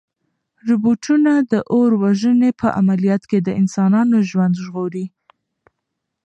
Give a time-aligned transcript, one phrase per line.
[0.67, 5.05] روبوټونه د اور وژنې په عملیاتو کې د انسانانو ژوند ژغوري.